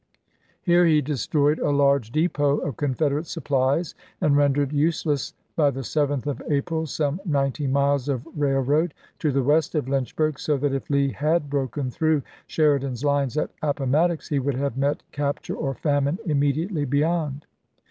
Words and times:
Here 0.63 0.87
he 0.87 0.99
destroyed 0.99 1.59
a 1.59 1.69
large 1.69 2.11
depot 2.11 2.57
of 2.57 2.75
Confederate 2.75 3.27
supplies, 3.27 3.93
and 4.19 4.35
rendered 4.35 4.73
useless 4.73 5.35
by 5.55 5.69
the 5.69 5.81
7th 5.81 6.25
of 6.25 6.41
April 6.49 6.87
some 6.87 7.21
ninety 7.23 7.67
miles 7.67 8.09
of 8.09 8.25
rail 8.35 8.61
road 8.61 8.95
to 9.19 9.31
the 9.31 9.43
west 9.43 9.75
of 9.75 9.87
Lynchburg, 9.87 10.39
so 10.39 10.57
that 10.57 10.73
if 10.73 10.89
Lee 10.89 11.11
had 11.11 11.51
broken 11.51 11.91
through 11.91 12.23
Sheridan's 12.47 13.03
lines 13.03 13.37
at 13.37 13.51
Appomattox, 13.61 14.29
he 14.29 14.39
would 14.39 14.55
have 14.55 14.75
met 14.75 15.03
capture 15.11 15.55
or 15.55 15.75
famine 15.75 16.17
immediately 16.25 16.81
April, 16.81 16.81
1865. 16.87 16.89
beyond. 16.89 17.45